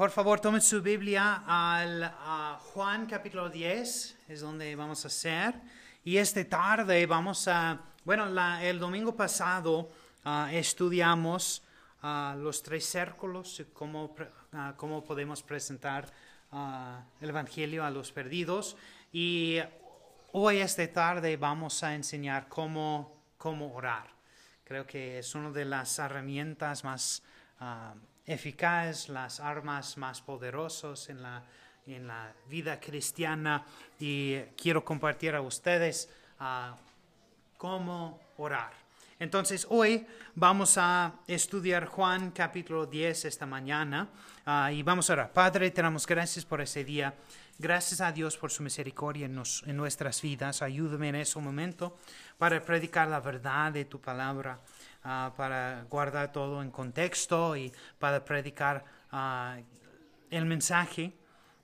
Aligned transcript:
Por 0.00 0.10
favor, 0.10 0.40
tomen 0.40 0.62
su 0.62 0.80
Biblia 0.80 1.44
al 1.46 2.10
Juan 2.72 3.04
capítulo 3.04 3.50
10, 3.50 4.16
es 4.28 4.40
donde 4.40 4.74
vamos 4.74 5.04
a 5.04 5.08
hacer. 5.08 5.54
Y 6.02 6.16
esta 6.16 6.42
tarde 6.42 7.04
vamos 7.04 7.46
a, 7.48 7.78
bueno, 8.06 8.24
el 8.62 8.78
domingo 8.78 9.14
pasado 9.14 9.90
ah, 10.24 10.48
estudiamos 10.54 11.62
ah, 12.00 12.34
los 12.38 12.62
tres 12.62 12.86
círculos, 12.86 13.62
cómo, 13.74 14.06
uh, 14.06 14.74
cómo 14.78 15.04
podemos 15.04 15.42
presentar 15.42 16.10
el 17.20 17.28
Evangelio 17.28 17.84
a 17.84 17.90
los 17.90 18.10
perdidos. 18.10 18.78
Y 19.12 19.58
hoy, 20.32 20.60
esta 20.60 20.90
tarde, 20.90 21.36
vamos 21.36 21.82
a 21.82 21.94
enseñar 21.94 22.48
cómo, 22.48 23.20
cómo 23.36 23.74
orar. 23.74 24.06
Creo 24.64 24.86
que 24.86 25.18
es 25.18 25.34
una 25.34 25.50
de 25.50 25.66
las 25.66 25.98
herramientas 25.98 26.84
más 26.84 27.22
eficaz, 28.32 29.08
las 29.08 29.40
armas 29.40 29.96
más 29.96 30.20
poderosas 30.22 31.08
en 31.08 31.22
la, 31.22 31.42
en 31.86 32.06
la 32.06 32.32
vida 32.48 32.78
cristiana 32.78 33.64
y 33.98 34.38
quiero 34.56 34.84
compartir 34.84 35.34
a 35.34 35.40
ustedes 35.40 36.08
uh, 36.40 36.76
cómo 37.56 38.20
orar. 38.38 38.72
Entonces 39.18 39.66
hoy 39.68 40.06
vamos 40.34 40.78
a 40.78 41.12
estudiar 41.26 41.86
Juan 41.86 42.30
capítulo 42.30 42.86
10 42.86 43.24
esta 43.24 43.46
mañana 43.46 44.08
uh, 44.46 44.72
y 44.72 44.82
vamos 44.82 45.10
a 45.10 45.14
orar. 45.14 45.32
Padre, 45.32 45.70
te 45.72 45.82
damos 45.82 46.06
gracias 46.06 46.44
por 46.44 46.60
ese 46.60 46.84
día. 46.84 47.12
Gracias 47.58 48.00
a 48.00 48.12
Dios 48.12 48.38
por 48.38 48.50
su 48.50 48.62
misericordia 48.62 49.26
en, 49.26 49.42
en 49.66 49.76
nuestras 49.76 50.22
vidas. 50.22 50.62
Ayúdame 50.62 51.08
en 51.08 51.16
ese 51.16 51.38
momento 51.40 51.98
para 52.38 52.64
predicar 52.64 53.08
la 53.08 53.20
verdad 53.20 53.72
de 53.72 53.84
tu 53.84 54.00
palabra. 54.00 54.60
Ah, 55.02 55.32
para 55.34 55.86
guardar 55.88 56.30
todo 56.30 56.60
en 56.60 56.70
contexto 56.70 57.56
y 57.56 57.72
para 57.98 58.22
predicar 58.22 58.84
ah, 59.12 59.56
el 60.30 60.44
mensaje 60.44 61.12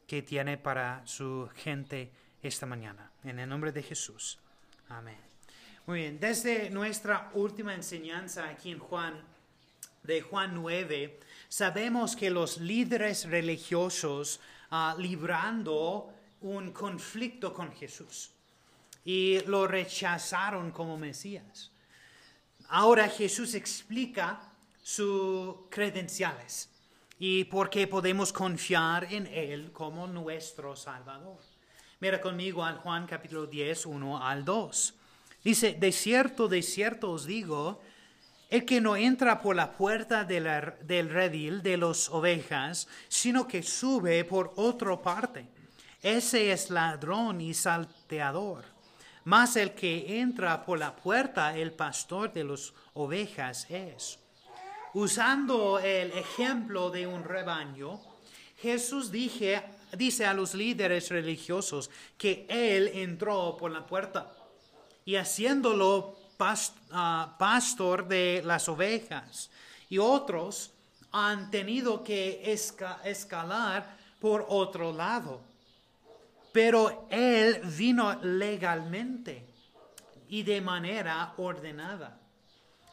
que 0.06 0.22
tiene 0.22 0.56
para 0.56 1.02
su 1.06 1.48
gente 1.54 2.10
esta 2.42 2.64
mañana. 2.64 3.10
En 3.24 3.38
el 3.38 3.48
nombre 3.48 3.72
de 3.72 3.82
Jesús. 3.82 4.38
Amén. 4.88 5.18
Muy 5.86 6.00
bien, 6.00 6.18
desde 6.18 6.70
nuestra 6.70 7.30
última 7.34 7.74
enseñanza 7.74 8.48
aquí 8.48 8.70
en 8.70 8.78
Juan, 8.78 9.22
de 10.02 10.22
Juan 10.22 10.54
9, 10.54 11.20
sabemos 11.48 12.16
que 12.16 12.30
los 12.30 12.58
líderes 12.58 13.28
religiosos 13.28 14.40
uh, 14.70 14.98
librando 14.98 16.10
un 16.40 16.72
conflicto 16.72 17.52
con 17.52 17.70
Jesús 17.72 18.30
y 19.04 19.40
lo 19.46 19.66
rechazaron 19.66 20.70
como 20.70 20.96
Mesías. 20.96 21.70
Ahora 22.68 23.08
Jesús 23.08 23.54
explica 23.54 24.40
sus 24.82 25.54
credenciales 25.70 26.68
y 27.18 27.44
por 27.44 27.70
qué 27.70 27.86
podemos 27.86 28.32
confiar 28.32 29.12
en 29.12 29.26
Él 29.28 29.70
como 29.72 30.06
nuestro 30.08 30.74
Salvador. 30.74 31.38
Mira 32.00 32.20
conmigo 32.20 32.64
al 32.64 32.78
Juan 32.78 33.06
capítulo 33.06 33.46
10, 33.46 33.86
1 33.86 34.22
al 34.22 34.44
2. 34.44 34.94
Dice, 35.44 35.74
de 35.74 35.92
cierto, 35.92 36.48
de 36.48 36.60
cierto 36.60 37.12
os 37.12 37.24
digo, 37.24 37.80
el 38.50 38.64
que 38.64 38.80
no 38.80 38.96
entra 38.96 39.40
por 39.40 39.54
la 39.54 39.72
puerta 39.72 40.24
del 40.24 41.08
redil 41.08 41.62
de 41.62 41.76
las 41.76 42.08
ovejas, 42.08 42.88
sino 43.08 43.46
que 43.46 43.62
sube 43.62 44.24
por 44.24 44.52
otra 44.56 45.00
parte. 45.00 45.46
Ese 46.02 46.50
es 46.50 46.70
ladrón 46.70 47.40
y 47.40 47.54
salteador 47.54 48.75
mas 49.26 49.56
el 49.56 49.74
que 49.74 50.20
entra 50.20 50.64
por 50.64 50.78
la 50.78 50.94
puerta, 50.94 51.56
el 51.56 51.72
pastor 51.72 52.32
de 52.32 52.44
las 52.44 52.72
ovejas 52.94 53.66
es. 53.68 54.20
Usando 54.94 55.80
el 55.80 56.12
ejemplo 56.12 56.90
de 56.90 57.08
un 57.08 57.24
rebaño, 57.24 58.00
Jesús 58.58 59.10
dije, 59.10 59.64
dice 59.92 60.26
a 60.26 60.32
los 60.32 60.54
líderes 60.54 61.10
religiosos 61.10 61.90
que 62.16 62.46
Él 62.48 62.88
entró 62.94 63.56
por 63.56 63.72
la 63.72 63.84
puerta 63.84 64.32
y 65.04 65.16
haciéndolo 65.16 66.16
ah, 66.92 67.34
pastor 67.36 68.06
de 68.06 68.42
las 68.44 68.68
ovejas. 68.68 69.50
Y 69.88 69.98
otros 69.98 70.70
han 71.10 71.50
tenido 71.50 72.04
que 72.04 72.42
escalar 73.04 73.96
por 74.20 74.46
otro 74.48 74.92
lado 74.92 75.40
pero 76.56 77.06
él 77.10 77.60
vino 77.76 78.18
legalmente 78.22 79.44
y 80.30 80.42
de 80.42 80.62
manera 80.62 81.34
ordenada. 81.36 82.18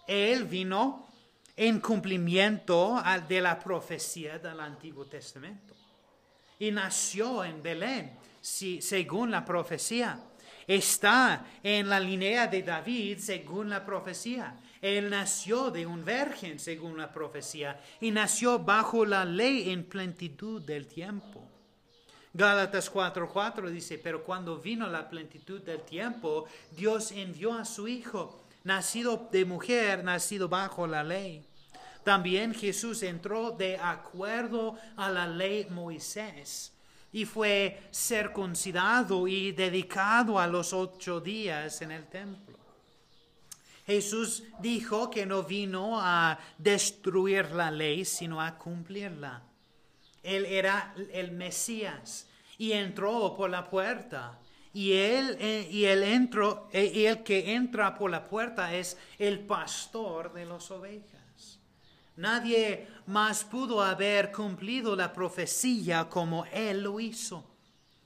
Él 0.05 0.43
vino 0.43 1.07
en 1.55 1.79
cumplimiento 1.79 3.01
de 3.25 3.39
la 3.39 3.57
profecía 3.57 4.37
del 4.37 4.59
Antiguo 4.59 5.05
Testamento. 5.05 5.73
Y 6.59 6.71
nació 6.71 7.45
en 7.45 7.63
Belén, 7.63 8.17
según 8.41 9.31
la 9.31 9.45
profecía. 9.45 10.19
Está 10.67 11.45
en 11.63 11.87
la 11.87 12.01
línea 12.01 12.47
de 12.47 12.63
David, 12.63 13.19
según 13.19 13.69
la 13.69 13.85
profecía. 13.85 14.57
Él 14.81 15.09
nació 15.09 15.71
de 15.71 15.85
un 15.85 16.03
virgen, 16.03 16.59
según 16.59 16.97
la 16.97 17.13
profecía, 17.13 17.81
y 18.01 18.11
nació 18.11 18.59
bajo 18.59 19.05
la 19.05 19.23
ley 19.23 19.71
en 19.71 19.85
plenitud 19.85 20.61
del 20.61 20.85
tiempo. 20.85 21.42
Gálatas 22.33 22.91
4:4 22.91 23.69
dice, 23.69 23.99
pero 23.99 24.23
cuando 24.23 24.57
vino 24.57 24.87
la 24.87 25.07
plenitud 25.07 25.61
del 25.61 25.81
tiempo, 25.81 26.45
Dios 26.71 27.11
envió 27.11 27.53
a 27.53 27.63
su 27.63 27.87
Hijo, 27.87 28.43
nacido 28.63 29.29
de 29.31 29.45
mujer, 29.45 30.03
nacido 30.03 30.49
bajo 30.49 30.87
la 30.87 31.03
ley. 31.03 31.45
También 32.03 32.55
Jesús 32.55 33.03
entró 33.03 33.51
de 33.51 33.77
acuerdo 33.77 34.77
a 34.97 35.09
la 35.09 35.27
ley 35.27 35.67
Moisés 35.69 36.73
y 37.11 37.25
fue 37.25 37.87
circuncidado 37.93 39.27
y 39.27 39.51
dedicado 39.51 40.39
a 40.39 40.47
los 40.47 40.73
ocho 40.73 41.21
días 41.21 41.81
en 41.83 41.91
el 41.91 42.07
templo. 42.07 42.57
Jesús 43.85 44.43
dijo 44.59 45.09
que 45.11 45.25
no 45.25 45.43
vino 45.43 45.99
a 46.01 46.39
destruir 46.57 47.51
la 47.51 47.69
ley, 47.69 48.05
sino 48.05 48.41
a 48.41 48.57
cumplirla. 48.57 49.52
Él 50.23 50.45
era 50.45 50.95
el 51.11 51.31
Mesías 51.31 52.27
y 52.57 52.71
entró 52.71 53.35
por 53.35 53.49
la 53.49 53.69
puerta. 53.69 54.39
Y 54.73 54.93
él, 54.93 55.37
eh, 55.39 55.67
y 55.69 55.85
eh, 55.85 56.91
y 56.95 57.05
el 57.05 57.23
que 57.23 57.53
entra 57.53 57.95
por 57.95 58.09
la 58.09 58.27
puerta 58.27 58.73
es 58.73 58.97
el 59.19 59.39
pastor 59.39 60.33
de 60.33 60.45
las 60.45 60.71
ovejas. 60.71 61.59
Nadie 62.15 62.87
más 63.07 63.43
pudo 63.43 63.81
haber 63.81 64.31
cumplido 64.31 64.95
la 64.95 65.11
profecía 65.11 66.07
como 66.09 66.45
él 66.45 66.81
lo 66.83 66.99
hizo. 66.99 67.43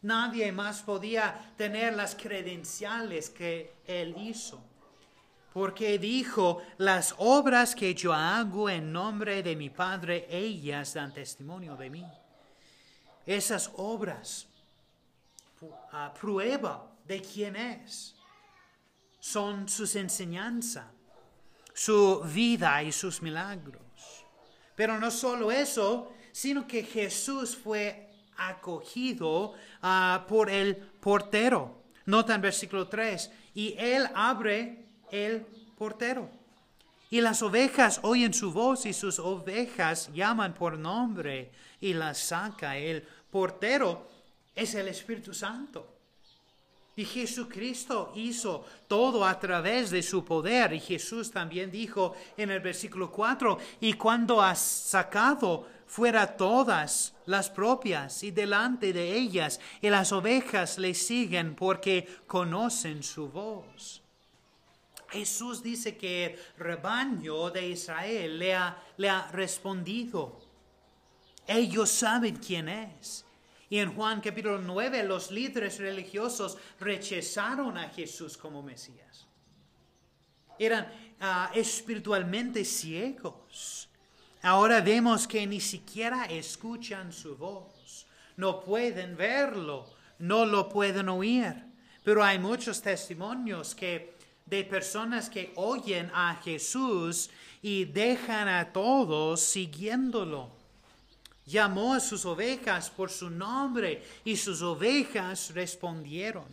Nadie 0.01 0.51
más 0.51 0.81
podía 0.81 1.53
tener 1.57 1.93
las 1.95 2.15
credenciales 2.15 3.29
que 3.29 3.73
él 3.85 4.15
hizo. 4.17 4.63
Porque 5.57 5.97
dijo, 5.97 6.61
las 6.77 7.15
obras 7.17 7.73
que 7.73 7.95
yo 7.95 8.13
hago 8.13 8.69
en 8.69 8.93
nombre 8.93 9.41
de 9.41 9.55
mi 9.55 9.71
Padre, 9.71 10.27
ellas 10.29 10.93
dan 10.93 11.11
testimonio 11.11 11.75
de 11.75 11.89
mí. 11.89 12.05
Esas 13.25 13.71
obras, 13.77 14.45
a 15.91 16.13
prueba 16.13 16.87
de 17.07 17.23
quién 17.23 17.55
es, 17.55 18.13
son 19.19 19.67
sus 19.67 19.95
enseñanzas, 19.95 20.85
su 21.73 22.21
vida 22.31 22.83
y 22.83 22.91
sus 22.91 23.23
milagros. 23.23 23.81
Pero 24.75 24.99
no 24.99 25.09
solo 25.09 25.51
eso, 25.51 26.13
sino 26.31 26.67
que 26.67 26.83
Jesús 26.83 27.57
fue 27.57 28.11
acogido 28.37 29.55
ah, 29.81 30.23
por 30.29 30.51
el 30.51 30.75
portero. 30.75 31.81
Nota 32.05 32.35
en 32.35 32.41
versículo 32.41 32.87
3, 32.87 33.31
y 33.55 33.73
él 33.75 34.07
abre 34.13 34.86
el 35.11 35.45
portero. 35.77 36.29
Y 37.09 37.21
las 37.21 37.41
ovejas 37.41 37.99
oyen 38.03 38.33
su 38.33 38.51
voz 38.51 38.85
y 38.85 38.93
sus 38.93 39.19
ovejas 39.19 40.11
llaman 40.13 40.53
por 40.53 40.77
nombre 40.77 41.51
y 41.79 41.93
las 41.93 42.17
saca. 42.17 42.77
El 42.77 43.01
portero 43.31 44.09
es 44.53 44.75
el 44.75 44.89
Espíritu 44.89 45.33
Santo. 45.33 45.97
Y 46.97 47.05
Jesucristo 47.05 48.11
hizo 48.15 48.65
todo 48.87 49.23
a 49.23 49.39
través 49.39 49.91
de 49.91 50.01
su 50.01 50.25
poder. 50.25 50.73
Y 50.73 50.79
Jesús 50.79 51.31
también 51.31 51.69
dijo 51.69 52.15
en 52.35 52.49
el 52.49 52.59
versículo 52.59 53.11
4, 53.11 53.57
y 53.81 53.93
cuando 53.93 54.41
has 54.41 54.59
sacado 54.59 55.67
fuera 55.85 56.35
todas 56.35 57.13
las 57.27 57.51
propias 57.51 58.23
y 58.23 58.31
delante 58.31 58.93
de 58.93 59.15
ellas, 59.15 59.59
y 59.79 59.89
las 59.89 60.11
ovejas 60.11 60.79
le 60.79 60.95
siguen 60.95 61.55
porque 61.55 62.07
conocen 62.25 63.03
su 63.03 63.29
voz. 63.29 64.01
Jesús 65.09 65.63
dice 65.63 65.97
que 65.97 66.25
el 66.25 66.39
rebaño 66.57 67.49
de 67.49 67.69
Israel 67.69 68.37
le 68.37 68.53
ha, 68.53 68.77
le 68.97 69.09
ha 69.09 69.27
respondido. 69.31 70.39
Ellos 71.47 71.89
saben 71.89 72.35
quién 72.37 72.67
es. 72.67 73.25
Y 73.69 73.79
en 73.79 73.93
Juan 73.93 74.21
capítulo 74.21 74.59
9 74.59 75.03
los 75.03 75.31
líderes 75.31 75.79
religiosos 75.79 76.57
rechazaron 76.79 77.77
a 77.77 77.89
Jesús 77.89 78.37
como 78.37 78.61
Mesías. 78.61 79.27
Eran 80.57 80.87
ah, 81.19 81.51
espiritualmente 81.53 82.63
ciegos. 82.63 83.89
Ahora 84.41 84.81
vemos 84.81 85.27
que 85.27 85.45
ni 85.45 85.59
siquiera 85.59 86.25
escuchan 86.25 87.11
su 87.11 87.35
voz. 87.35 88.07
No 88.37 88.61
pueden 88.61 89.17
verlo, 89.17 89.89
no 90.19 90.45
lo 90.45 90.69
pueden 90.69 91.09
oír. 91.09 91.53
Pero 92.03 92.23
hay 92.23 92.39
muchos 92.39 92.81
testimonios 92.81 93.75
que 93.75 94.16
de 94.49 94.63
personas 94.63 95.29
que 95.29 95.51
oyen 95.55 96.09
a 96.13 96.35
Jesús 96.43 97.29
y 97.61 97.85
dejan 97.85 98.47
a 98.47 98.71
todos 98.71 99.41
siguiéndolo. 99.41 100.49
Llamó 101.45 101.93
a 101.93 101.99
sus 101.99 102.25
ovejas 102.25 102.89
por 102.89 103.09
su 103.09 103.29
nombre 103.29 104.03
y 104.25 104.35
sus 104.35 104.61
ovejas 104.61 105.53
respondieron. 105.53 106.45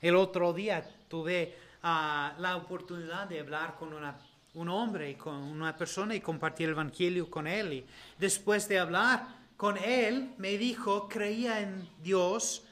El 0.00 0.16
otro 0.16 0.52
día 0.52 0.86
tuve 1.08 1.56
ah, 1.82 2.34
la 2.38 2.56
oportunidad 2.56 3.26
de 3.28 3.40
hablar 3.40 3.76
con 3.78 3.94
un 4.54 4.68
hombre, 4.68 5.16
con 5.16 5.34
una 5.34 5.76
persona 5.76 6.14
y 6.14 6.20
compartir 6.20 6.68
el 6.68 6.74
Evangelio 6.74 7.30
con 7.30 7.46
él. 7.46 7.72
Y 7.72 7.86
después 8.18 8.68
de 8.68 8.78
hablar 8.78 9.26
con 9.56 9.78
él, 9.78 10.34
me 10.36 10.58
dijo, 10.58 11.08
creía 11.08 11.60
en 11.60 11.88
Dios. 12.02 12.62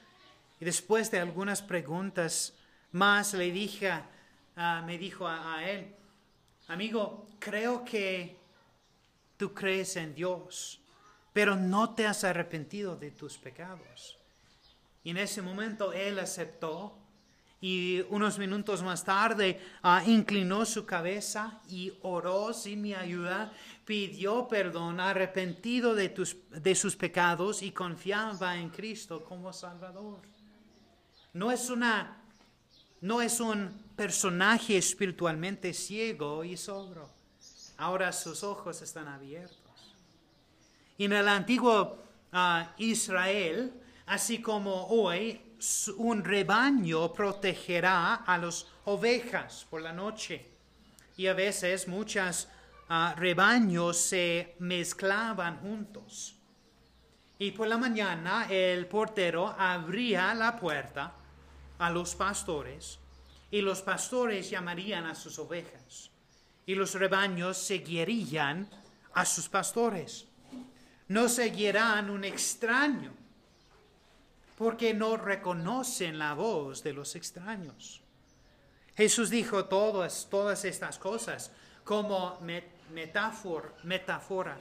Y 0.61 0.65
después 0.65 1.11
de 1.11 1.21
algunas 1.21 1.63
preguntas 1.63 2.55
más, 2.93 3.35
le 3.35 3.51
dije, 3.51 3.93
Ah, 4.65 4.81
me 4.81 4.97
dijo 4.97 5.27
a, 5.27 5.69
él, 5.69 5.93
amigo, 6.69 7.27
creo 7.41 7.85
que 7.85 8.37
tú 9.37 9.53
crees 9.53 9.97
en 9.97 10.15
Dios, 10.15 10.81
pero 11.33 11.57
no 11.57 11.97
te 11.97 12.07
has 12.07 12.23
arrepentido 12.23 12.95
de 12.95 13.11
tus 13.11 13.37
pecados. 13.39 14.17
Y 15.03 15.11
en 15.11 15.17
ese 15.17 15.43
momento 15.43 15.93
él 15.93 16.21
aceptó 16.21 16.97
y 17.61 18.05
unos 18.11 18.39
minutos 18.39 18.85
más 18.85 19.03
tarde 19.03 19.61
ah, 19.83 20.05
inclinó 20.07 20.65
su 20.65 20.87
cabeza 20.87 21.61
y 21.69 21.93
oró 22.03 22.53
sin 22.53 22.83
mi 22.83 22.95
ayuda, 22.95 23.53
pidió 23.85 24.47
perdón, 24.47 25.01
arrepentido 25.01 25.93
de, 25.97 26.09
tus, 26.09 26.37
de 26.51 26.77
sus 26.77 26.95
pecados 26.95 27.63
y 27.63 27.73
confiaba 27.73 28.57
en 28.57 28.71
Cristo 28.71 29.25
como 29.25 29.53
Salvador. 29.53 30.21
No 31.33 31.51
es 31.51 31.69
una 31.69 32.22
no 33.03 33.21
es 33.21 33.41
un 33.41 33.69
personaje 33.97 34.79
espiritualmente 34.79 35.75
ciego 35.75 36.45
y 36.45 36.57
sobro. 36.57 37.11
Ahora 37.77 38.13
sus 38.13 38.45
ojos 38.45 38.81
están 38.81 39.09
abiertos. 39.09 39.59
En 40.99 41.13
el 41.13 41.29
antiguo 41.29 41.99
ah, 42.33 42.73
Israel, 42.79 43.73
así 44.07 44.41
como 44.41 44.87
hoy, 44.87 45.41
un 45.97 46.25
rebaño 46.25 47.13
protegerá 47.13 48.15
a 48.15 48.39
las 48.39 48.67
ovejas 48.85 49.67
por 49.69 49.83
la 49.83 49.93
noche. 49.93 50.47
Y 51.17 51.27
a 51.27 51.35
veces 51.35 51.89
muchos 51.89 52.47
ah, 52.89 53.15
rebaños 53.19 53.97
se 53.97 54.55
mezclaban 54.61 55.59
juntos. 55.59 56.37
Y 57.37 57.51
por 57.51 57.67
la 57.67 57.79
mañana 57.79 58.47
el 58.49 58.87
portero 58.87 59.49
abría 59.59 60.33
la 60.35 60.55
puerta 60.57 61.17
a 61.83 61.91
los 61.91 62.15
pastores 62.15 63.01
y 63.51 63.61
los 63.61 63.83
pastores 63.83 64.49
llamarían 64.49 65.05
a 65.05 65.17
sus 65.17 65.39
ovejas 65.41 66.11
y 66.65 66.77
los 66.77 66.95
rebaños 66.95 67.59
seguirían 67.59 68.69
a 69.15 69.25
sus 69.25 69.49
pastores. 69.49 70.27
No 71.09 71.29
seguirán 71.29 72.09
un 72.09 72.25
extraño 72.25 73.13
porque 74.57 74.95
no 74.95 75.17
reconocen 75.17 76.21
la 76.21 76.35
voz 76.35 76.85
de 76.85 76.93
los 76.93 77.17
extraños. 77.17 78.01
Jesús 78.97 79.29
dijo 79.29 79.65
todas, 79.65 80.29
todas 80.31 80.65
estas 80.65 80.99
cosas 80.99 81.51
como 81.83 82.39
metáfora, 82.93 83.73
metáfora, 83.83 84.57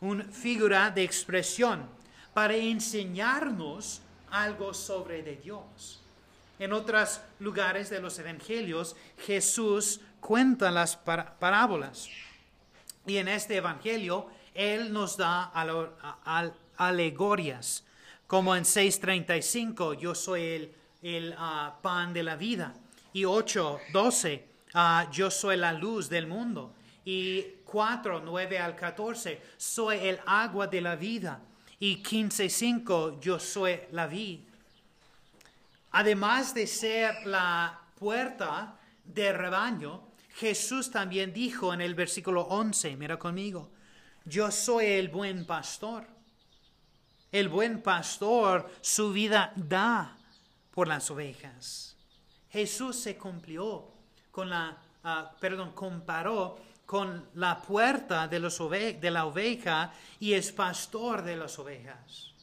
una 0.00 0.24
figura 0.24 0.90
de 0.90 1.04
expresión 1.04 1.88
para 2.34 2.56
enseñarnos 2.56 4.02
algo 4.32 4.74
sobre 4.74 5.22
de 5.22 5.36
Dios. 5.36 6.02
En 6.58 6.72
otros 6.72 7.20
lugares 7.38 7.90
de 7.90 8.00
los 8.00 8.18
evangelios, 8.18 8.96
Jesús 9.18 10.00
cuenta 10.20 10.70
las 10.70 10.96
parábolas. 10.96 12.08
Y 13.06 13.18
en 13.18 13.28
este 13.28 13.56
evangelio, 13.56 14.28
Él 14.54 14.92
nos 14.92 15.18
da 15.18 15.52
alegorias, 16.76 17.84
como 18.26 18.56
en 18.56 18.64
6.35, 18.64 19.98
yo 19.98 20.14
soy 20.14 20.72
el, 21.02 21.34
ah, 21.38 21.78
pan 21.82 22.12
de 22.12 22.22
la 22.22 22.36
vida. 22.36 22.74
Y 23.12 23.22
8.12, 23.22 24.42
ah, 24.74 25.08
yo 25.12 25.30
soy 25.30 25.58
la 25.58 25.72
luz 25.74 26.08
del 26.08 26.26
mundo. 26.26 26.72
Y 27.04 27.42
4, 27.66 28.22
9 28.24 28.58
al 28.58 28.74
14, 28.74 29.40
soy 29.58 29.98
el 29.98 30.18
agua 30.26 30.66
de 30.66 30.80
la 30.80 30.96
vida. 30.96 31.38
Y 31.78 32.02
15.5, 32.02 33.20
yo 33.20 33.38
soy 33.38 33.78
la 33.92 34.06
vida 34.06 34.45
Además 35.98 36.52
de 36.52 36.66
ser 36.66 37.26
la 37.26 37.80
puerta 37.98 38.78
de 39.02 39.32
rebaño, 39.32 40.02
Jesús 40.34 40.90
también 40.90 41.32
dijo 41.32 41.72
en 41.72 41.80
el 41.80 41.94
versículo 41.94 42.42
11, 42.42 42.98
mira 42.98 43.18
conmigo, 43.18 43.70
yo 44.26 44.50
soy 44.50 44.84
el 44.84 45.08
buen 45.08 45.46
pastor. 45.46 46.06
El 47.32 47.48
buen 47.48 47.80
pastor 47.80 48.70
su 48.82 49.10
vida 49.10 49.54
da 49.56 50.18
por 50.70 50.86
las 50.86 51.10
ovejas. 51.10 51.96
Jesús 52.50 52.96
se 52.96 53.16
cumplió 53.16 53.88
con 54.30 54.50
la, 54.50 54.76
ah, 55.02 55.32
perdón, 55.40 55.72
comparó 55.72 56.58
con 56.84 57.30
la 57.36 57.62
puerta 57.62 58.28
de, 58.28 58.38
los 58.38 58.58
de 58.68 59.10
la 59.10 59.24
oveja 59.24 59.94
y 60.20 60.34
es 60.34 60.52
pastor 60.52 61.22
de 61.22 61.36
las 61.36 61.58
ovejas. 61.58 62.34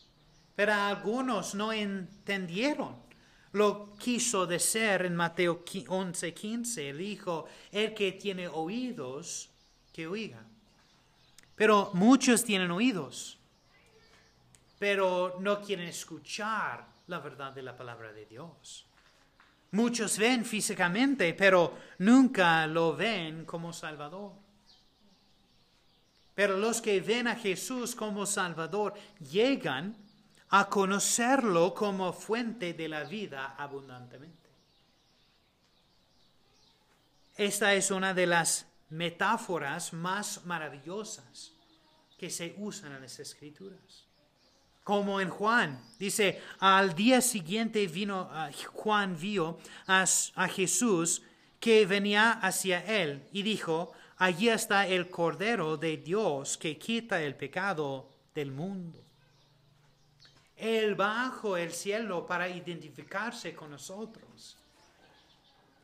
Pero 0.56 0.74
algunos 0.74 1.54
no 1.54 1.72
entendieron 1.72 3.13
lo 3.54 3.96
quiso 3.98 4.46
decir 4.46 5.06
en 5.06 5.16
Mateo 5.16 5.64
11, 5.88 6.34
15. 6.34 6.94
Dijo, 6.94 7.48
el 7.72 7.94
que 7.94 8.14
tiene 8.14 8.48
oídos, 8.48 9.50
que 9.92 10.08
oiga. 10.08 10.44
Pero 11.56 11.92
muchos 11.94 12.44
tienen 12.44 12.72
oídos, 12.72 13.38
pero 14.80 15.38
no 15.40 15.62
quieren 15.62 15.88
escuchar 15.88 16.86
la 17.08 17.20
verdad 17.20 17.54
de 17.54 17.62
la 17.62 17.78
palabra 17.78 18.12
de 18.12 18.26
Dios. 18.26 18.86
Muchos 19.72 20.18
ven 20.18 20.46
físicamente, 20.46 21.34
pero 21.34 21.78
nunca 22.00 22.66
lo 22.68 22.96
ven 22.96 23.46
como 23.46 23.72
Salvador. 23.72 24.34
Pero 26.34 26.58
los 26.58 26.82
que 26.82 27.00
ven 27.02 27.28
a 27.28 27.36
Jesús 27.36 27.94
como 27.94 28.26
Salvador 28.26 28.96
llegan 29.32 29.96
a 30.56 30.70
conocerlo 30.70 31.74
como 31.74 32.14
fuente 32.14 32.76
de 32.76 32.88
la 32.88 33.06
vida 33.06 33.56
abundantemente. 33.58 34.50
Esta 37.36 37.74
es 37.74 37.90
una 37.90 38.14
de 38.14 38.28
las 38.28 38.68
metáforas 38.92 39.94
más 39.94 40.46
maravillosas 40.46 41.54
que 42.20 42.30
se 42.30 42.54
usan 42.60 42.92
en 42.92 43.02
las 43.02 43.18
escrituras. 43.18 44.06
Como 44.84 45.20
en 45.20 45.32
Juan, 45.32 45.84
dice, 45.98 46.40
al 46.60 46.94
día 46.94 47.20
siguiente 47.22 47.88
vino 47.88 48.30
ah, 48.32 48.52
Juan 48.74 49.18
vio 49.20 49.58
a, 49.88 50.06
a 50.36 50.48
Jesús 50.50 51.24
que 51.60 51.88
venía 51.88 52.32
hacia 52.32 52.86
él 52.86 53.28
y 53.32 53.42
dijo, 53.42 53.92
allí 54.18 54.50
está 54.50 54.86
el 54.86 55.10
Cordero 55.10 55.78
de 55.78 55.98
Dios 55.98 56.60
que 56.60 56.78
quita 56.78 57.24
el 57.24 57.36
pecado 57.36 58.08
del 58.36 58.52
mundo. 58.52 59.04
Él 60.64 60.96
bajo 60.96 61.58
el 61.58 61.74
cielo 61.74 62.26
para 62.26 62.48
identificarse 62.48 63.54
con 63.54 63.72
nosotros. 63.72 64.56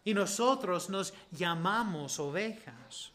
Y 0.06 0.14
nosotros 0.14 0.90
nos 0.90 1.14
llamamos 1.32 2.18
ovejas. 2.18 3.12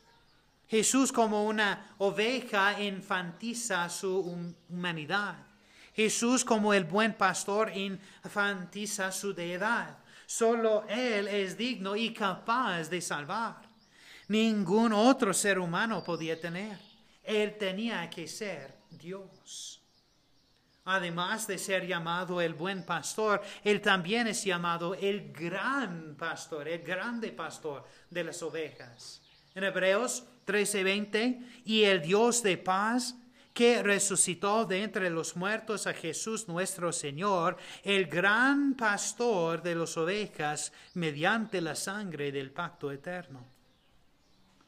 Jesús 0.69 1.11
como 1.11 1.47
una 1.47 1.95
oveja 1.99 2.79
infantiza 2.83 3.89
su 3.89 4.47
humanidad. 4.69 5.37
Jesús 5.95 6.45
como 6.45 6.75
el 6.75 6.85
buen 6.85 7.15
pastor 7.15 7.73
infantiza 7.75 9.11
su 9.11 9.33
deidad. 9.33 9.97
Solo 10.27 10.85
Él 10.87 11.29
es 11.29 11.57
digno 11.57 11.97
y 11.97 12.13
capaz 12.13 12.91
de 12.91 13.01
salvar. 13.01 13.63
Ningún 14.29 14.93
otro 14.93 15.33
ser 15.33 15.59
humano 15.59 16.05
podía 16.05 16.39
tener. 16.39 16.79
Él 17.23 17.57
tenía 17.57 18.11
que 18.11 18.29
ser 18.29 18.75
Dios. 18.91 19.84
Además 20.87 21.47
de 21.47 21.57
ser 21.57 21.87
llamado 21.87 22.41
el 22.41 22.53
buen 22.53 22.85
pastor, 22.85 23.41
él 23.63 23.81
también 23.81 24.27
es 24.27 24.45
llamado 24.45 24.95
el 24.95 25.33
gran 25.33 26.15
pastor, 26.15 26.69
el 26.69 26.83
grande 26.83 27.33
pastor 27.33 27.85
de 28.11 28.25
las 28.25 28.43
ovejas. 28.43 29.23
En 29.55 29.65
Hebreos 29.65 30.25
13:20, 30.45 31.63
y 31.65 31.85
el 31.85 32.03
Dios 32.03 32.43
de 32.43 32.59
paz 32.59 33.15
que 33.55 33.83
resucitó 33.83 34.67
de 34.67 34.83
entre 34.83 35.09
los 35.09 35.37
muertos 35.37 35.87
a 35.87 35.95
Jesús 35.95 36.49
nuestro 36.49 36.93
Señor, 36.93 37.57
el 37.85 38.07
gran 38.07 38.75
pastor 38.75 39.63
de 39.63 39.77
las 39.77 39.97
ovejas, 39.97 40.73
mediante 40.95 41.61
la 41.61 41.77
sangre 41.77 42.33
del 42.33 42.51
pacto 42.51 42.91
eterno. 42.91 43.47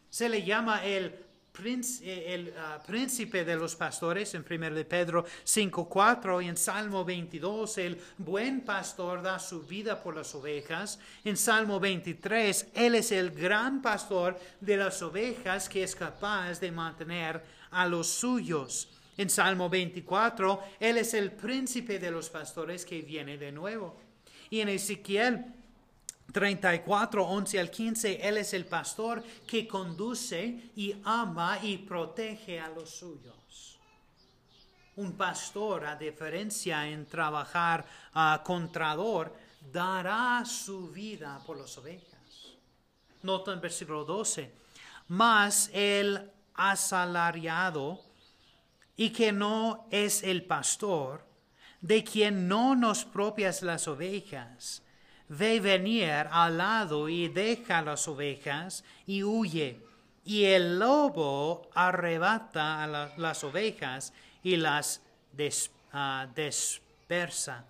Se 0.09 0.29
le 0.29 0.45
llama 0.45 0.87
el 0.87 1.26
el 1.59 2.53
ah, 2.59 2.83
príncipe 2.87 3.45
de 3.45 3.57
los 3.57 3.77
pastores 3.77 4.35
en 4.35 4.45
1 4.49 4.71
de 4.71 4.85
Pedro 4.85 5.25
5.4 5.25 6.45
y 6.45 6.49
en 6.49 6.57
Salmo 6.57 7.05
22 7.05 7.79
el 7.79 8.01
buen 8.19 8.61
pastor 8.61 9.23
da 9.23 9.39
su 9.39 9.63
vida 9.63 10.03
por 10.03 10.17
las 10.17 10.35
ovejas. 10.35 10.99
En 11.25 11.37
Salmo 11.37 11.81
23 11.81 12.69
Él 12.75 12.95
es 12.95 13.13
el 13.13 13.31
gran 13.31 13.81
pastor 13.81 14.39
de 14.61 14.77
las 14.77 15.01
ovejas 15.03 15.69
que 15.69 15.83
es 15.83 15.97
capaz 15.97 16.61
de 16.61 16.71
mantener 16.71 17.43
a 17.71 17.87
los 17.87 18.09
suyos. 18.09 18.89
En 19.17 19.31
Salmo 19.31 19.71
24 19.71 20.61
Él 20.79 20.99
es 20.99 21.15
el 21.15 21.33
príncipe 21.33 21.99
de 21.99 22.11
los 22.11 22.29
pastores 22.29 22.85
que 22.85 23.03
viene 23.03 23.39
de 23.39 23.53
nuevo. 23.53 23.99
Y 24.51 24.61
en 24.61 24.69
Ezequiel 24.69 25.45
34, 26.37 27.25
11 27.25 27.61
al 27.61 27.71
15, 27.71 28.29
Él 28.29 28.37
es 28.37 28.53
el 28.53 28.67
pastor 28.67 29.23
que 29.47 29.67
conduce 29.67 30.71
y 30.77 30.95
ama 31.03 31.59
y 31.63 31.79
protege 31.79 32.61
a 32.61 32.69
los 32.69 32.91
suyos. 32.91 33.79
Un 34.97 35.13
pastor, 35.13 35.87
a 35.87 35.97
diferencia 35.97 36.87
en 36.87 37.07
trabajar 37.07 37.87
a 38.13 38.43
contrador, 38.45 39.35
dará 39.73 40.45
su 40.45 40.91
vida 40.91 41.41
por 41.47 41.57
las 41.57 41.79
ovejas. 41.79 42.53
Nota 43.23 43.55
en 43.55 43.61
versículo 43.63 44.05
12, 44.05 44.53
más 45.09 45.71
el 45.73 46.31
asalariado 46.53 47.99
y 48.95 49.09
que 49.09 49.33
no 49.33 49.87
es 49.91 50.23
el 50.23 50.45
pastor, 50.45 51.25
de 51.81 52.05
quien 52.05 52.47
no 52.47 52.77
nos 52.77 53.07
propias 53.07 53.63
las 53.63 53.89
ovejas, 53.89 54.83
ve 55.29 55.61
venir 55.61 56.29
al 56.31 56.59
lado 56.59 57.09
y 57.09 57.29
deja 57.29 57.83
las 57.83 58.07
ovejas 58.09 58.85
y 59.07 59.23
huye. 59.23 59.81
Y 60.25 60.45
el 60.45 60.79
lobo 60.79 61.71
arrebata 61.75 62.83
a 62.83 63.13
las 63.17 63.45
ovejas 63.45 64.13
y 64.43 64.57
las 64.57 65.01
ah, 65.93 66.27
dispersa. 66.35 67.65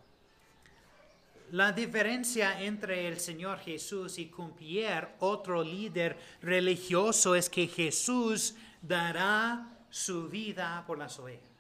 La 1.52 1.70
diferencia 1.72 2.60
entre 2.62 3.06
el 3.06 3.20
Señor 3.20 3.60
Jesús 3.60 4.18
y 4.18 4.26
cualquier 4.26 5.10
otro 5.20 5.62
líder 5.62 6.18
religioso 6.42 7.34
es 7.34 7.48
que 7.48 7.68
Jesús 7.68 8.56
dará 8.82 9.78
su 9.90 10.28
vida 10.28 10.82
por 10.86 10.98
las 10.98 11.18
ovejas 11.18 11.55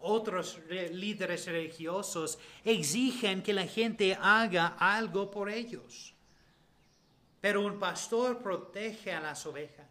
otros 0.00 0.58
líderes 0.68 1.46
religiosos 1.46 2.38
exigen 2.64 3.42
que 3.42 3.52
la 3.52 3.66
gente 3.66 4.16
haga 4.20 4.76
algo 4.78 5.30
por 5.30 5.50
ellos. 5.50 6.14
Pero 7.40 7.64
un 7.64 7.78
pastor 7.78 8.42
protege 8.42 9.12
a 9.12 9.20
las 9.20 9.46
ovejas. 9.46 9.86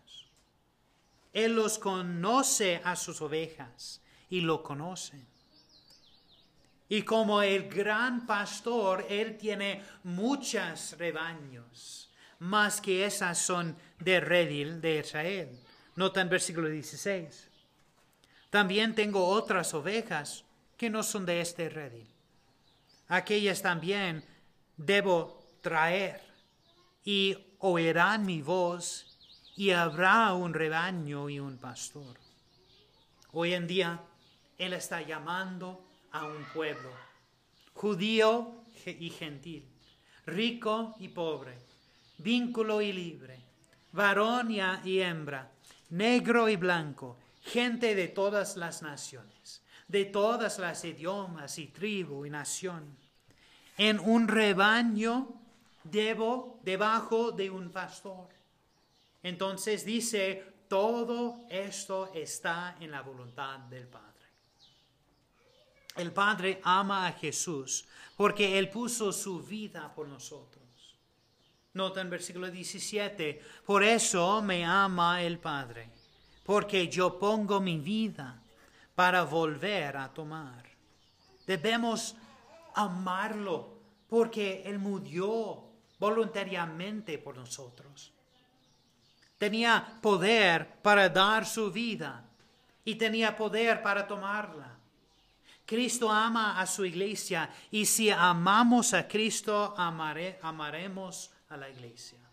Él 1.34 1.56
los 1.56 1.78
conoce 1.78 2.82
a 2.84 2.96
sus 2.96 3.22
ovejas 3.22 4.02
y 4.30 4.42
lo 4.42 4.64
conoce. 4.64 5.26
Y 6.90 7.02
como 7.02 7.42
el 7.42 7.68
gran 7.68 8.26
pastor, 8.26 9.06
él 9.10 9.38
tiene 9.38 9.84
muchas 10.04 10.98
rebaños, 10.98 12.10
más 12.40 12.80
que 12.80 13.06
esas 13.06 13.38
son 13.38 13.76
de 14.00 14.22
redil 14.22 14.80
de 14.80 15.00
Israel. 15.00 15.60
Nota 15.96 16.22
en 16.22 16.30
versículo 16.30 16.70
16. 16.70 17.47
También 18.50 18.96
tengo 18.96 19.28
otras 19.28 19.74
ovejas 19.74 20.46
que 20.78 20.90
no 20.90 21.04
son 21.04 21.26
de 21.26 21.42
este 21.42 21.70
redil. 21.70 22.08
Aquellas 23.08 23.62
también 23.62 24.24
debo 24.78 25.44
traer 25.62 26.22
y 27.04 27.38
oirán 27.60 28.26
mi 28.26 28.42
voz 28.42 29.18
y 29.56 29.72
habrá 29.72 30.34
un 30.34 30.54
rebaño 30.54 31.30
y 31.30 31.40
un 31.40 31.58
pastor. 31.58 32.18
Hoy 33.32 33.54
en 33.54 33.68
día 33.68 34.02
Él 34.58 34.74
está 34.74 35.02
llamando 35.02 35.84
a 36.12 36.26
un 36.26 36.44
pueblo, 36.54 36.92
judío 37.74 38.64
y 38.86 39.10
gentil, 39.10 39.68
rico 40.26 40.96
y 41.00 41.10
pobre, 41.10 41.58
vínculo 42.20 42.82
y 42.82 42.94
libre, 42.94 43.40
varón 43.92 44.52
y 44.52 45.00
hembra, 45.00 45.52
negro 45.90 46.50
y 46.50 46.56
blanco, 46.56 47.18
gente 47.48 47.96
de 47.96 48.10
todas 48.10 48.58
las 48.58 48.82
naciones, 48.82 49.62
de 49.88 50.06
todas 50.06 50.60
las 50.60 50.84
idiomas 50.84 51.58
y 51.58 51.68
tribu 51.68 52.26
y 52.26 52.30
nación. 52.30 52.98
En 53.78 54.00
un 54.00 54.28
rebaño 54.28 55.30
debo 55.84 56.60
debajo 56.64 57.32
de 57.32 57.50
un 57.50 57.72
pastor. 57.72 58.28
Entonces 59.24 59.86
dice, 59.86 60.44
todo 60.68 61.46
esto 61.50 62.12
está 62.14 62.76
en 62.80 62.92
la 62.92 63.02
voluntad 63.02 63.60
del 63.60 63.88
Padre. 63.88 64.06
El 65.96 66.12
Padre 66.12 66.60
ama 66.64 67.08
a 67.08 67.14
Jesús 67.14 67.88
porque 68.16 68.60
Él 68.60 68.70
puso 68.70 69.12
su 69.12 69.42
vida 69.42 69.94
por 69.96 70.08
nosotros. 70.08 70.64
Nota 71.74 72.02
en 72.02 72.10
versículo 72.10 72.50
17, 72.50 73.42
por 73.66 73.84
eso 73.84 74.42
me 74.42 74.66
ama 74.66 75.22
el 75.22 75.40
Padre 75.40 75.97
porque 76.48 76.88
yo 76.88 77.20
pongo 77.20 77.60
mi 77.60 77.78
vida 77.78 78.42
para 78.96 79.24
volver 79.24 79.98
a 79.98 80.08
tomar. 80.08 80.64
Debemos 81.46 82.16
amarlo 82.74 83.76
porque 84.08 84.64
Él 84.66 84.80
murió 84.80 85.62
voluntariamente 86.00 87.18
por 87.18 87.36
nosotros. 87.36 88.14
Tenía 89.38 90.00
poder 90.02 90.66
para 90.82 91.10
dar 91.10 91.46
su 91.46 91.70
vida 91.70 92.24
y 92.86 92.96
tenía 92.96 93.36
poder 93.36 93.84
para 93.84 94.08
tomarla. 94.08 94.74
Cristo 95.66 96.10
ama 96.10 96.62
a 96.62 96.66
su 96.66 96.86
iglesia 96.86 97.50
y 97.72 97.86
si 97.86 98.10
amamos 98.10 98.94
a 98.94 99.06
Cristo, 99.06 99.76
amaremos 99.78 101.30
a 101.50 101.58
la 101.58 101.70
iglesia 101.70 102.27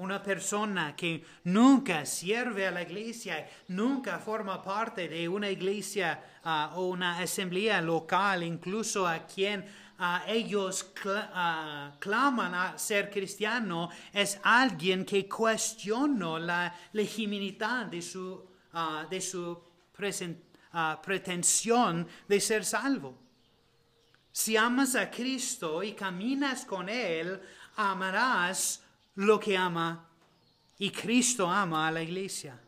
una 0.00 0.22
persona 0.22 0.96
que 0.96 1.22
nunca 1.44 2.06
sirve 2.06 2.66
a 2.66 2.70
la 2.70 2.82
iglesia, 2.82 3.46
nunca 3.68 4.18
forma 4.18 4.62
parte 4.62 5.08
de 5.08 5.28
una 5.28 5.50
iglesia 5.50 6.18
ah, 6.42 6.72
o 6.76 6.88
una 6.88 7.18
asamblea 7.18 7.82
local, 7.82 8.42
incluso 8.42 9.06
a 9.06 9.26
quien 9.26 9.62
ah, 9.98 10.24
ellos 10.26 10.92
ah, 11.04 11.92
claman 11.98 12.54
a 12.54 12.78
ser 12.78 13.10
cristiano, 13.10 13.90
es 14.10 14.40
alguien 14.42 15.04
que 15.04 15.28
cuestiona 15.28 16.38
la 16.38 16.74
legitimidad 16.94 17.86
de 17.86 18.00
su, 18.00 18.42
de 19.10 19.20
su 19.20 19.62
pretensión 21.02 22.08
de 22.26 22.40
ser 22.40 22.64
salvo. 22.64 23.18
Si 24.32 24.56
amas 24.56 24.94
a 24.94 25.10
Cristo 25.10 25.82
y 25.82 25.92
caminas 25.92 26.64
con 26.64 26.88
Él, 26.88 27.38
amarás 27.76 28.82
lo 29.20 29.38
que 29.38 29.56
ama 29.56 30.08
y 30.78 30.90
Cristo 30.90 31.48
ama 31.48 31.86
a 31.86 31.90
la 31.90 32.02
iglesia. 32.02 32.58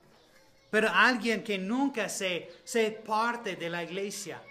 Pero 0.71 0.89
alguien 0.91 1.43
que 1.43 1.59
nunca 1.59 2.09
se, 2.09 2.61
se 2.65 2.91
parte 2.91 3.57
de 3.57 3.71
la 3.71 3.83
iglesia 3.83 4.43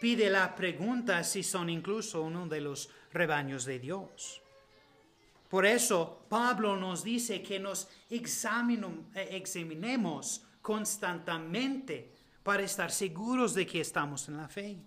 pide 0.00 0.30
la 0.30 0.54
pregunta 0.54 1.22
si 1.22 1.42
son 1.42 1.68
incluso 1.68 2.22
uno 2.22 2.46
de 2.46 2.60
los 2.60 2.88
rebaños 3.12 3.64
de 3.64 3.78
Dios. 3.78 4.40
Por 5.48 5.66
eso 5.66 6.24
Pablo 6.28 6.76
nos 6.76 7.02
dice 7.04 7.42
que 7.42 7.58
nos 7.58 7.88
eh, 8.08 8.22
examinemos 9.30 10.42
constantemente 10.62 12.12
para 12.42 12.62
estar 12.62 12.90
seguros 12.90 13.54
de 13.54 13.66
que 13.66 13.80
estamos 13.80 14.28
en 14.28 14.36
la 14.38 14.48
fe. 14.48 14.78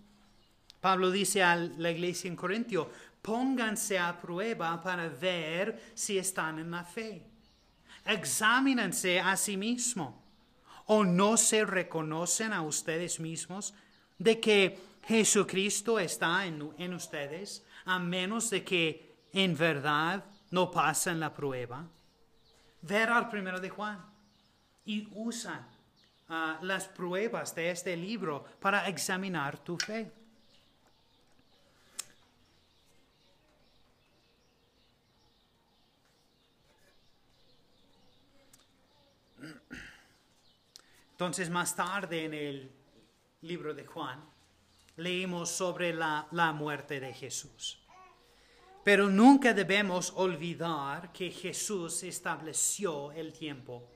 Pablo 0.79 1.11
dice 1.11 1.43
a 1.43 1.55
la 1.55 1.91
iglesia 1.91 2.27
en 2.27 2.35
Corintio, 2.35 2.89
pónganse 3.23 3.97
a 3.97 4.19
prueba 4.19 4.79
para 4.83 5.07
ver 5.07 5.81
si 5.95 6.19
están 6.19 6.59
en 6.59 6.69
la 6.69 6.83
fe. 6.83 7.25
Examínense 8.05 9.19
a 9.19 9.35
sí 9.37 9.57
mismos. 9.57 10.13
¿O 10.87 11.05
no 11.05 11.37
se 11.37 11.63
reconocen 11.63 12.51
a 12.51 12.61
ustedes 12.61 13.21
mismos 13.21 13.73
de 14.19 14.41
que 14.41 14.77
Jesucristo 15.05 15.97
está 15.97 16.45
en, 16.45 16.73
en 16.77 16.93
ustedes, 16.93 17.65
a 17.85 17.97
menos 17.97 18.49
de 18.49 18.65
que 18.65 19.15
en 19.31 19.57
verdad 19.57 20.25
no 20.51 20.69
pasen 20.69 21.21
la 21.21 21.33
prueba? 21.33 21.87
Ver 22.81 23.09
al 23.09 23.29
primero 23.29 23.61
de 23.61 23.69
Juan 23.69 24.05
y 24.83 25.07
usa 25.13 25.65
ah, 26.27 26.59
las 26.61 26.89
pruebas 26.89 27.55
de 27.55 27.71
este 27.71 27.95
libro 27.95 28.43
para 28.59 28.89
examinar 28.89 29.57
tu 29.59 29.77
fe. 29.77 30.11
Entonces 41.11 41.49
más 41.49 41.75
tarde 41.75 42.25
en 42.25 42.33
el 42.33 42.71
libro 43.41 43.73
de 43.73 43.85
Juan 43.85 44.23
leímos 44.97 45.49
sobre 45.49 45.93
la, 45.93 46.27
la 46.31 46.51
muerte 46.53 46.99
de 46.99 47.13
Jesús. 47.13 47.79
Pero 48.83 49.09
nunca 49.09 49.53
debemos 49.53 50.11
olvidar 50.15 51.11
que 51.13 51.31
Jesús 51.31 52.03
estableció 52.03 53.11
el 53.13 53.31
tiempo 53.31 53.87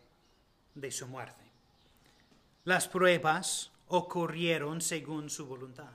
de 0.74 0.92
su 0.92 1.08
muerte. 1.08 1.44
Las 2.64 2.88
pruebas 2.88 3.72
ocurrieron 3.88 4.82
según 4.82 5.30
su 5.30 5.46
voluntad. 5.46 5.92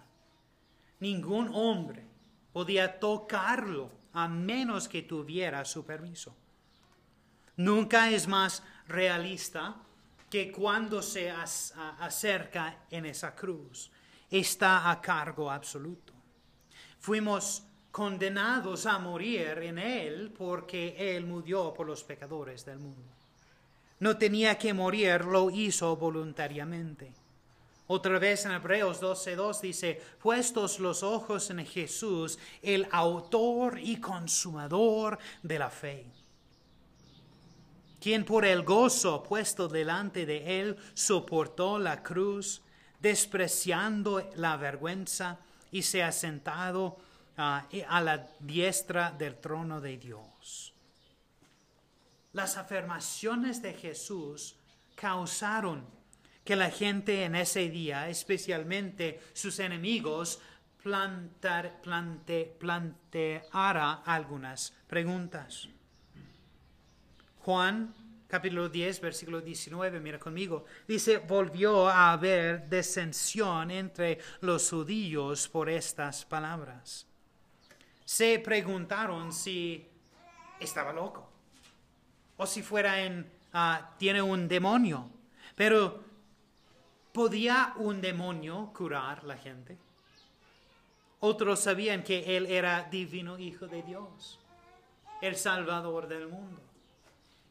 Ningún 1.00 1.50
hombre 1.54 2.04
podía 2.52 2.98
tocarlo 3.00 3.90
a 4.12 4.28
menos 4.28 4.88
que 4.88 5.02
tuviera 5.02 5.64
su 5.64 5.84
permiso. 5.84 6.34
Nunca 7.56 8.10
es 8.10 8.28
más 8.28 8.62
realista 8.92 9.76
que 10.30 10.50
cuando 10.50 11.02
se 11.02 11.30
acerca 11.30 12.84
en 12.90 13.06
esa 13.06 13.34
cruz 13.34 13.90
está 14.30 14.90
a 14.90 15.00
cargo 15.00 15.50
absoluto. 15.50 16.12
Fuimos 16.98 17.64
condenados 17.90 18.86
a 18.86 18.98
morir 18.98 19.58
en 19.58 19.78
Él 19.78 20.32
porque 20.36 20.94
Él 20.98 21.26
murió 21.26 21.74
por 21.74 21.86
los 21.86 22.02
pecadores 22.02 22.64
del 22.64 22.78
mundo. 22.78 23.12
No 24.00 24.16
tenía 24.16 24.56
que 24.56 24.72
morir, 24.72 25.24
lo 25.24 25.50
hizo 25.50 25.94
voluntariamente. 25.96 27.12
Otra 27.88 28.18
vez 28.18 28.46
en 28.46 28.52
Hebreos 28.52 29.02
12.2 29.02 29.60
dice, 29.60 30.00
puestos 30.20 30.78
los 30.78 31.02
ojos 31.02 31.50
en 31.50 31.66
Jesús, 31.66 32.38
el 32.62 32.88
autor 32.90 33.78
y 33.78 34.00
consumador 34.00 35.18
de 35.42 35.58
la 35.58 35.68
fe, 35.68 36.06
quien 38.02 38.24
por 38.24 38.44
el 38.44 38.64
gozo 38.64 39.22
puesto 39.22 39.68
delante 39.68 40.26
de 40.26 40.60
él 40.60 40.76
soportó 40.92 41.78
la 41.78 42.02
cruz, 42.02 42.60
despreciando 42.98 44.28
la 44.34 44.56
vergüenza, 44.56 45.38
y 45.70 45.82
se 45.82 46.02
ha 46.02 46.10
sentado 46.10 46.98
a 47.36 48.00
la 48.02 48.28
diestra 48.40 49.12
del 49.12 49.36
trono 49.36 49.80
de 49.80 49.96
Dios. 49.96 50.74
Las 52.32 52.56
afirmaciones 52.56 53.62
de 53.62 53.72
Jesús 53.72 54.56
causaron 54.96 55.86
que 56.44 56.56
la 56.56 56.70
gente 56.70 57.24
en 57.24 57.36
ese 57.36 57.68
día, 57.68 58.08
especialmente 58.08 59.20
sus 59.32 59.60
enemigos, 59.60 60.40
plantar, 60.82 61.80
plante, 61.80 62.56
planteara 62.58 64.02
algunas 64.04 64.74
preguntas. 64.88 65.68
Juan 67.44 67.94
capítulo 68.28 68.68
10, 68.68 69.00
versículo 69.00 69.40
19, 69.40 70.00
mira 70.00 70.18
conmigo, 70.18 70.64
dice, 70.88 71.18
volvió 71.18 71.86
a 71.88 72.12
haber 72.12 72.68
descensión 72.68 73.70
entre 73.70 74.18
los 74.40 74.70
judíos 74.70 75.48
por 75.48 75.68
estas 75.68 76.24
palabras 76.24 77.06
se 78.12 78.38
preguntaron 78.40 79.32
si 79.32 79.88
estaba 80.60 80.92
loco 80.92 81.28
o 82.36 82.46
si 82.46 82.62
fuera 82.62 83.00
en, 83.00 83.30
ah, 83.54 83.94
tiene 83.98 84.20
un 84.20 84.48
demonio. 84.48 85.08
Pero, 85.54 86.04
¿podía 87.12 87.72
un 87.76 88.02
demonio 88.02 88.70
curar 88.76 89.24
la 89.24 89.38
gente? 89.38 89.78
Otros 91.20 91.60
sabían 91.60 92.02
que 92.02 92.36
él 92.36 92.44
era 92.46 92.82
divino 92.82 93.38
Hijo 93.38 93.66
de 93.66 93.82
Dios, 93.82 94.38
el 95.20 95.36
Salvador 95.36 96.06
del 96.06 96.28
mundo. 96.28 96.60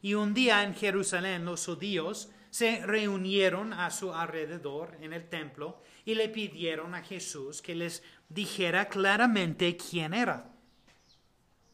Y 0.02 0.16
un 0.16 0.34
día 0.34 0.64
en 0.64 0.74
Jerusalén 0.74 1.46
los 1.46 1.66
judíos 1.66 2.30
se 2.50 2.86
reunieron 2.86 3.74
a 3.74 3.90
su 3.92 4.14
alrededor 4.14 4.98
en 5.02 5.14
el 5.14 5.30
templo 5.30 5.82
y 6.06 6.16
le 6.16 6.30
pidieron 6.30 6.96
a 6.96 7.02
Jesús 7.04 7.62
que 7.62 7.76
les 7.76 8.04
dijera 8.28 8.90
claramente 8.90 9.78
quién 9.78 10.14
era. 10.14 10.52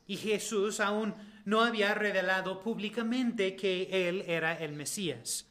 Y 0.05 0.17
Jesús 0.17 0.79
aún 0.79 1.15
no 1.45 1.61
había 1.61 1.93
revelado 1.93 2.61
públicamente 2.61 3.55
que 3.55 4.07
Él 4.07 4.23
era 4.27 4.53
el 4.53 4.73
Mesías. 4.73 5.49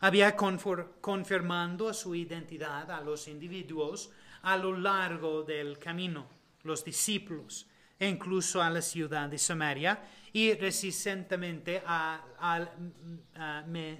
Había 0.00 0.36
confirmando 0.36 1.94
su 1.94 2.14
identidad 2.14 2.90
a 2.90 3.00
los 3.00 3.28
individuos 3.28 4.10
a 4.42 4.56
lo 4.56 4.76
largo 4.76 5.42
del 5.42 5.78
camino, 5.78 6.28
los 6.62 6.84
discípulos, 6.84 7.66
e 7.98 8.08
incluso 8.08 8.62
a 8.62 8.70
la 8.70 8.82
ciudad 8.82 9.28
de 9.28 9.38
Samaria 9.38 10.02
y 10.32 10.54
recientemente 10.54 11.82
al 11.86 12.70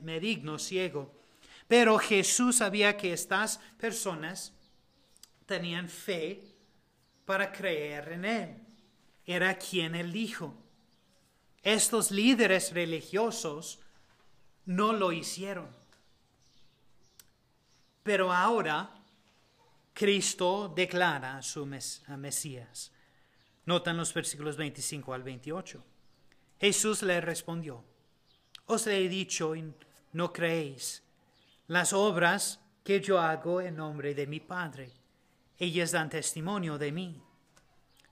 medigno 0.03 0.59
ciego. 0.59 1.15
Pero 1.67 1.99
Jesús 1.99 2.57
sabía 2.57 2.97
que 2.97 3.13
estas 3.13 3.59
personas 3.79 4.53
tenían 5.47 5.89
fe 5.89 6.43
para 7.25 7.51
creer 7.51 8.13
en 8.13 8.25
Él 8.25 8.67
era 9.27 9.59
quien 9.59 9.95
él 9.95 10.13
dijo. 10.13 10.55
Estos 11.63 12.13
líderes 12.13 12.73
religiosos 12.73 13.81
no 14.65 14.93
lo 14.93 15.13
hicieron. 15.13 15.69
Pero 18.05 18.33
ahora 18.33 18.89
Cristo 19.93 20.73
declara 20.75 21.39
a 21.39 21.43
su 21.43 21.67
Mesías. 21.67 22.93
Notan 23.67 23.97
los 23.97 24.15
versículos 24.15 24.57
25 24.57 25.13
al 25.13 25.23
28. 25.23 25.85
Jesús 26.61 27.03
le 27.03 27.21
respondió, 27.21 27.85
os 28.67 28.87
he 28.87 29.09
dicho 29.09 29.55
y 29.55 29.75
no 30.13 30.33
creéis. 30.33 31.03
Las 31.67 31.93
obras 31.93 32.61
que 32.83 33.01
yo 33.01 33.21
hago 33.21 33.61
en 33.61 33.77
nombre 33.77 34.15
de 34.15 34.27
mi 34.27 34.41
Padre, 34.41 34.91
ellas 35.59 35.93
dan 35.93 36.09
testimonio 36.09 36.79
de 36.79 36.93
mí 36.93 37.23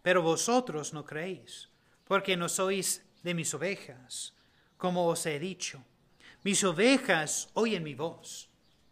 pero 0.04 0.20
vosotros 0.20 0.92
no 0.92 1.02
creéis, 1.02 1.70
porque 2.06 2.36
no 2.36 2.46
sois 2.50 3.02
de 3.22 3.32
mis 3.32 3.54
ovejas, 3.54 4.34
como 4.76 5.08
os 5.08 5.24
he 5.24 5.38
dicho. 5.38 5.82
Mis 6.42 6.62
ovejas 6.62 7.48
oyen 7.54 7.82
mi 7.82 7.94
voz, 7.94 8.50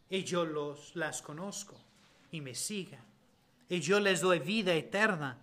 y 0.09 0.25
yo 0.25 0.47
las 0.95 1.21
conozco, 1.21 1.79
y 2.31 2.41
me 2.41 2.55
siguen, 2.55 3.05
y 3.69 3.81
yo 3.81 4.01
les 4.01 4.23
doy 4.23 4.39
vida 4.39 4.73
eterna, 4.73 5.37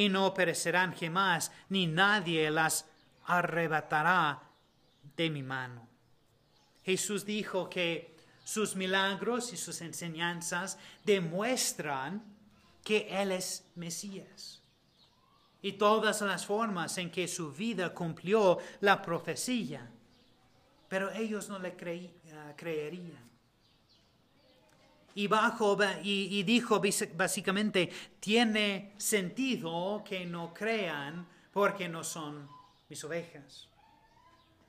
y 0.00 0.08
no 0.08 0.32
perecerán 0.32 0.94
jamás, 0.94 1.52
ni 1.68 1.86
nadie 1.86 2.50
las 2.50 2.86
arrebatará 3.26 4.42
de 5.14 5.28
mi 5.28 5.42
mano. 5.42 5.86
Jesús 6.82 7.26
dijo 7.26 7.68
que 7.68 8.16
sus 8.42 8.76
milagros 8.76 9.52
y 9.52 9.58
sus 9.58 9.82
enseñanzas 9.82 10.78
demuestran 11.04 12.22
que 12.82 13.08
Él 13.10 13.32
es 13.32 13.66
Mesías 13.74 14.62
y 15.60 15.72
todas 15.72 16.22
las 16.22 16.46
formas 16.46 16.96
en 16.96 17.10
que 17.10 17.28
su 17.28 17.52
vida 17.52 17.92
cumplió 17.92 18.58
la 18.80 19.02
profecía. 19.02 19.86
Pero 20.88 21.10
ellos 21.12 21.50
no 21.50 21.58
le 21.58 21.76
ah, 22.34 22.54
creerían. 22.56 23.29
Y, 25.14 25.26
bajo, 25.26 25.76
y, 26.02 26.42
dijo 26.44 26.80
básicamente, 27.14 27.90
tiene 28.20 28.94
sentido 28.96 30.02
que 30.04 30.24
no 30.24 30.54
crean 30.54 31.26
porque 31.52 31.88
no 31.88 32.04
son 32.04 32.48
mis 32.88 33.02
ovejas. 33.04 33.68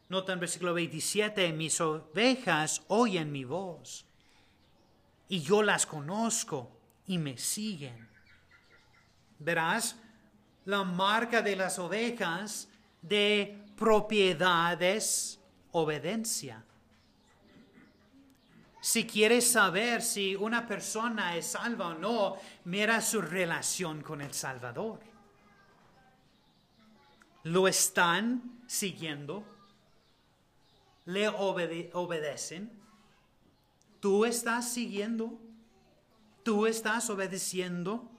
Nota 0.09 0.33
en 0.33 0.39
versículo 0.39 0.73
27, 0.73 1.53
mis 1.53 1.79
ovejas 1.79 2.83
oyen 2.87 3.31
mi 3.31 3.45
voz 3.45 4.05
y 5.29 5.39
yo 5.39 5.63
las 5.63 5.85
conozco 5.85 6.69
y 7.07 7.17
me 7.17 7.37
siguen. 7.37 8.09
Verás, 9.39 9.95
la 10.65 10.83
marca 10.83 11.41
de 11.41 11.55
las 11.55 11.79
ovejas 11.79 12.67
de 13.01 13.57
propiedades 13.77 15.39
obediencia. 15.71 16.63
Si 18.81 19.05
quieres 19.05 19.49
saber 19.51 20.01
si 20.01 20.35
una 20.35 20.67
persona 20.67 21.37
es 21.37 21.45
salva 21.51 21.89
o 21.89 21.93
no, 21.93 22.35
mira 22.65 22.99
su 22.99 23.21
relación 23.21 24.01
con 24.01 24.21
el 24.21 24.33
Salvador. 24.33 24.99
¿Lo 27.43 27.67
están 27.67 28.63
siguiendo? 28.65 29.43
¿Le 31.05 31.29
obedecen? 31.29 32.71
¿Tú 33.99 34.25
estás 34.25 34.73
siguiendo? 34.73 35.39
¿Tú 36.43 36.65
estás 36.65 37.07
obedeciendo? 37.11 38.09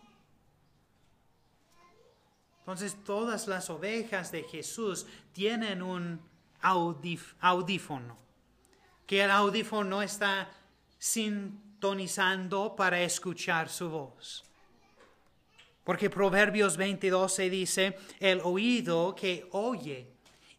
Entonces 2.60 2.96
todas 3.02 3.48
las 3.48 3.68
ovejas 3.68 4.30
de 4.30 4.44
Jesús 4.44 5.06
tienen 5.32 5.82
un 5.82 6.20
audífono, 6.60 8.16
que 9.06 9.22
el 9.22 9.30
audífono 9.30 10.02
está 10.02 10.50
sintonizando 10.98 12.74
para 12.76 13.00
escuchar 13.00 13.68
su 13.68 13.90
voz. 13.90 14.44
Porque 15.84 16.08
Proverbios 16.08 16.76
22 16.76 17.34
se 17.34 17.50
dice, 17.50 17.98
el 18.20 18.40
oído 18.40 19.14
que 19.14 19.48
oye 19.50 20.06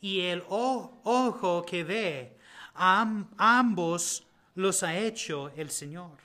y 0.02 0.22
el 0.22 0.44
ojo 0.48 1.64
que 1.66 1.84
ve, 1.84 2.38
ambos 2.74 4.26
los 4.56 4.84
ha 4.84 4.98
hecho 4.98 5.50
el 5.56 5.70
Señor. 5.70 6.18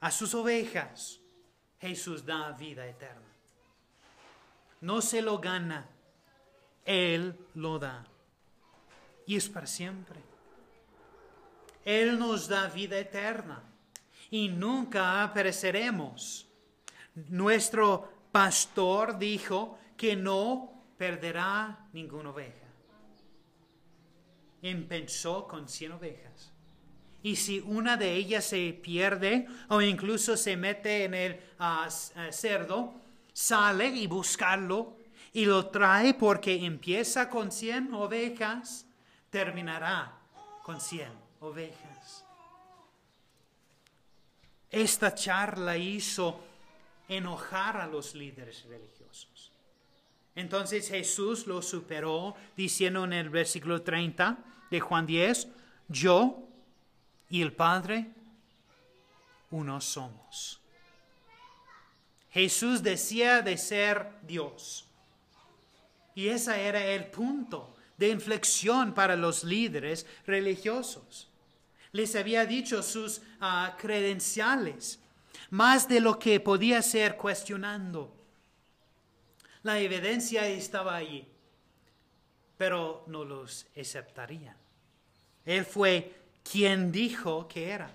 A 0.00 0.10
sus 0.10 0.34
ovejas 0.34 1.20
Jesús 1.80 2.24
da 2.24 2.52
vida 2.52 2.86
eterna. 2.86 3.22
No 4.80 5.02
se 5.02 5.22
lo 5.22 5.38
gana, 5.38 5.86
Él 6.84 7.36
lo 7.54 7.78
da. 7.78 8.06
Y 9.26 9.36
es 9.36 9.48
para 9.48 9.66
siempre. 9.66 10.27
Él 11.88 12.18
nos 12.18 12.48
da 12.48 12.68
vida 12.68 12.98
eterna 12.98 13.62
y 14.30 14.50
nunca 14.50 15.30
pereceremos. 15.32 16.46
Nuestro 17.30 18.26
pastor 18.30 19.18
dijo 19.18 19.78
que 19.96 20.14
no 20.14 20.84
perderá 20.98 21.88
ninguna 21.94 22.28
oveja. 22.28 22.66
Empezó 24.60 25.48
con 25.48 25.66
cien 25.66 25.92
ovejas. 25.92 26.52
Y 27.22 27.36
si 27.36 27.60
una 27.60 27.96
de 27.96 28.12
ellas 28.12 28.44
se 28.44 28.78
pierde 28.82 29.46
o 29.68 29.80
incluso 29.80 30.36
se 30.36 30.58
mete 30.58 31.04
en 31.04 31.14
el 31.14 31.40
ah, 31.58 31.88
ah, 32.16 32.30
cerdo, 32.30 33.00
sale 33.32 33.86
y 33.86 34.06
buscarlo 34.06 34.98
y 35.32 35.46
lo 35.46 35.68
trae 35.68 36.12
porque 36.12 36.66
empieza 36.66 37.30
con 37.30 37.50
cien 37.50 37.94
ovejas, 37.94 38.86
terminará 39.30 40.18
con 40.62 40.82
cien 40.82 41.27
ovejas. 41.40 42.24
Esta 44.70 45.14
charla 45.14 45.76
hizo 45.76 46.40
enojar 47.08 47.78
a 47.78 47.86
los 47.86 48.14
líderes 48.14 48.64
religiosos. 48.64 49.50
Entonces 50.34 50.88
Jesús 50.88 51.46
lo 51.46 51.62
superó 51.62 52.36
diciendo 52.56 53.04
en 53.04 53.12
el 53.12 53.30
versículo 53.30 53.82
30 53.82 54.38
de 54.70 54.80
Juan 54.80 55.06
10, 55.06 55.48
yo 55.88 56.42
y 57.30 57.42
el 57.42 57.52
Padre 57.52 58.06
uno 59.50 59.80
somos. 59.80 60.60
Jesús 62.30 62.82
decía 62.82 63.42
de 63.42 63.56
ser 63.56 64.10
Dios. 64.22 64.86
Y 66.14 66.28
ese 66.28 66.60
era 66.66 66.84
el 66.84 67.06
punto 67.06 67.74
de 67.96 68.10
inflexión 68.10 68.92
para 68.92 69.16
los 69.16 69.44
líderes 69.44 70.06
religiosos. 70.26 71.27
Les 71.92 72.14
había 72.16 72.46
dicho 72.46 72.82
sus 72.82 73.22
ah, 73.40 73.76
credenciales, 73.78 75.00
más 75.50 75.88
de 75.88 76.00
lo 76.00 76.18
que 76.18 76.40
podía 76.40 76.82
ser 76.82 77.16
cuestionando. 77.16 78.14
La 79.62 79.78
evidencia 79.78 80.46
estaba 80.46 80.96
allí, 80.96 81.26
pero 82.56 83.04
no 83.06 83.24
los 83.24 83.66
aceptarían. 83.76 84.56
Él 85.44 85.64
fue 85.64 86.14
quien 86.50 86.92
dijo 86.92 87.48
que 87.48 87.70
era. 87.70 87.90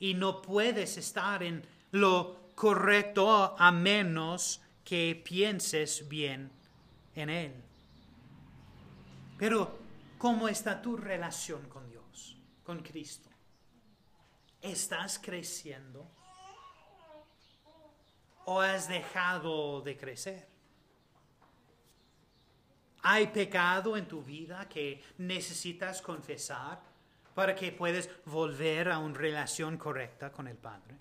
Y 0.00 0.14
no 0.14 0.42
puedes 0.42 0.96
estar 0.96 1.42
en 1.42 1.62
lo 1.92 2.42
correcto 2.54 3.54
a 3.58 3.70
menos 3.70 4.60
que 4.84 5.20
pienses 5.24 6.08
bien 6.08 6.50
en 7.14 7.30
Él. 7.30 7.52
Pero, 9.38 9.78
¿cómo 10.18 10.48
está 10.48 10.80
tu 10.80 10.96
relación 10.96 11.62
con 11.68 11.88
Dios, 11.88 12.01
con 12.64 12.82
Cristo? 12.82 13.28
¿Estás 14.60 15.18
creciendo? 15.18 16.06
¿O 18.44 18.60
has 18.60 18.88
dejado 18.88 19.80
de 19.82 19.96
crecer? 19.96 20.48
¿Hay 23.02 23.26
pecado 23.28 23.96
en 23.96 24.06
tu 24.06 24.22
vida 24.22 24.68
que 24.68 25.02
necesitas 25.18 26.00
confesar 26.00 26.80
para 27.34 27.54
que 27.54 27.72
puedas 27.72 28.08
volver 28.24 28.88
a 28.88 28.98
una 28.98 29.18
relación 29.18 29.76
correcta 29.76 30.30
con 30.30 30.46
el 30.46 30.56
Padre? 30.56 30.96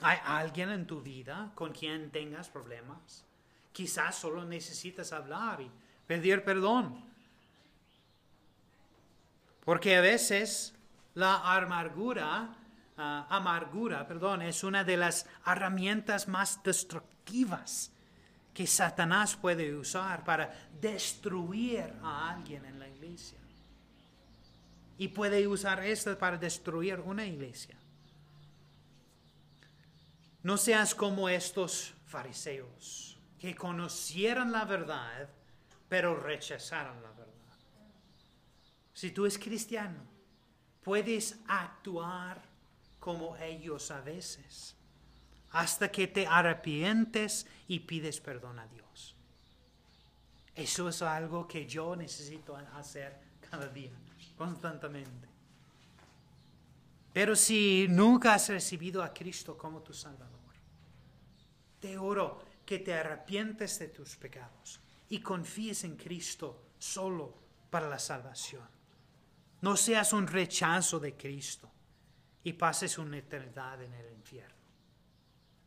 ¿Hay 0.00 0.18
alguien 0.24 0.70
en 0.70 0.86
tu 0.86 1.00
vida 1.00 1.50
con 1.54 1.72
quien 1.72 2.10
tengas 2.10 2.48
problemas? 2.48 3.24
Quizás 3.72 4.14
solo 4.14 4.44
necesitas 4.44 5.12
hablar 5.12 5.60
y 5.60 5.70
pedir 6.06 6.44
perdón. 6.44 7.13
Porque 9.64 9.96
a 9.96 10.00
veces 10.00 10.74
la 11.14 11.36
amargura, 11.56 12.54
ah, 12.96 13.26
amargura, 13.30 14.06
perdón, 14.06 14.42
es 14.42 14.62
una 14.64 14.84
de 14.84 14.96
las 14.96 15.26
herramientas 15.46 16.28
más 16.28 16.62
destructivas 16.62 17.90
que 18.52 18.66
Satanás 18.66 19.36
puede 19.36 19.74
usar 19.74 20.24
para 20.24 20.54
destruir 20.80 21.92
a 22.02 22.30
alguien 22.30 22.64
en 22.64 22.78
la 22.78 22.88
iglesia. 22.88 23.38
Y 24.96 25.08
puede 25.08 25.46
usar 25.48 25.84
esto 25.84 26.16
para 26.16 26.36
destruir 26.36 27.00
una 27.00 27.26
iglesia. 27.26 27.76
No 30.42 30.56
seas 30.56 30.94
como 30.94 31.28
estos 31.28 31.94
fariseos 32.06 33.18
que 33.40 33.56
conocieran 33.56 34.52
la 34.52 34.64
verdad, 34.64 35.28
pero 35.88 36.14
rechazaron 36.14 37.02
la 37.02 37.10
verdad. 37.10 37.33
Si 38.94 39.10
tú 39.10 39.26
eres 39.26 39.38
cristiano, 39.38 40.00
puedes 40.82 41.36
actuar 41.48 42.40
como 43.00 43.36
ellos 43.36 43.90
a 43.90 44.00
veces, 44.00 44.76
hasta 45.50 45.90
que 45.90 46.06
te 46.06 46.26
arrepientes 46.26 47.46
y 47.68 47.80
pides 47.80 48.20
perdón 48.20 48.58
a 48.58 48.66
Dios. 48.68 49.14
Eso 50.54 50.88
es 50.88 51.02
algo 51.02 51.46
que 51.46 51.66
yo 51.66 51.96
necesito 51.96 52.56
hacer 52.56 53.20
cada 53.50 53.68
día, 53.68 53.90
constantemente. 54.38 55.28
Pero 57.12 57.36
si 57.36 57.86
nunca 57.88 58.34
has 58.34 58.48
recibido 58.48 59.02
a 59.02 59.12
Cristo 59.12 59.58
como 59.58 59.82
tu 59.82 59.92
Salvador, 59.92 60.34
te 61.80 61.98
oro 61.98 62.40
que 62.64 62.78
te 62.78 62.94
arrepientes 62.94 63.78
de 63.78 63.88
tus 63.88 64.16
pecados 64.16 64.80
y 65.08 65.20
confíes 65.20 65.84
en 65.84 65.96
Cristo 65.96 66.62
solo 66.78 67.34
para 67.70 67.88
la 67.88 67.98
salvación. 67.98 68.66
No 69.64 69.78
seas 69.78 70.12
un 70.12 70.26
rechazo 70.26 71.00
de 71.00 71.16
Cristo 71.16 71.72
y 72.42 72.52
pases 72.52 72.98
una 72.98 73.16
eternidad 73.16 73.82
en 73.82 73.94
el 73.94 74.12
infierno. 74.12 74.54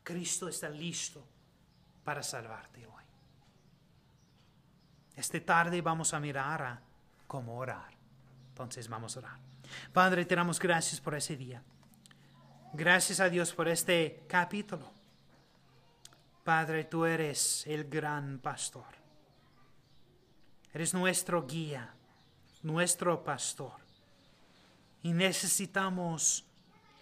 Cristo 0.04 0.48
está 0.48 0.68
listo 0.68 1.26
para 2.04 2.22
salvarte 2.22 2.86
hoy. 2.86 3.02
Esta 5.16 5.44
tarde 5.44 5.82
vamos 5.82 6.14
a 6.14 6.20
mirar 6.20 6.62
a 6.62 6.80
cómo 7.26 7.58
orar. 7.58 7.90
Entonces 8.50 8.88
vamos 8.88 9.16
a 9.16 9.18
orar. 9.18 9.38
Padre, 9.92 10.24
te 10.24 10.36
damos 10.36 10.60
gracias 10.60 11.00
por 11.00 11.16
ese 11.16 11.36
día. 11.36 11.60
Gracias 12.74 13.18
a 13.18 13.28
Dios 13.28 13.52
por 13.52 13.66
este 13.66 14.22
capítulo. 14.28 14.92
Padre, 16.44 16.84
tú 16.84 17.04
eres 17.04 17.66
el 17.66 17.90
gran 17.90 18.38
pastor. 18.38 18.94
Eres 20.72 20.94
nuestro 20.94 21.44
guía, 21.44 21.92
nuestro 22.62 23.24
pastor. 23.24 23.87
Y 25.02 25.12
necesitamos 25.12 26.44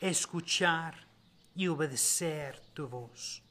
escuchar 0.00 1.06
y 1.54 1.68
obedecer 1.68 2.60
tu 2.74 2.88
voz. 2.88 3.42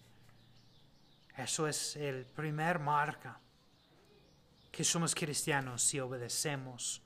Eso 1.36 1.68
es 1.68 1.96
el 1.96 2.26
primer 2.26 2.80
marca 2.80 3.40
que 4.72 4.84
somos 4.84 5.16
cristianos 5.16 5.82
si 5.82 6.00
obedecemos 6.00 7.02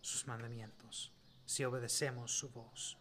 sus 0.00 0.26
mandamientos, 0.26 1.12
si 1.44 1.64
obedecemos 1.64 2.32
su 2.32 2.50
voz. 2.50 2.96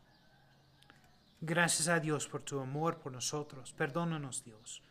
Gracias 1.40 1.88
a 1.90 2.00
Dios 2.00 2.28
por 2.28 2.42
tu 2.42 2.60
amor 2.60 3.00
por 3.00 3.12
nosotros. 3.12 3.74
Perdónanos, 3.74 4.44
Dios 4.44 4.82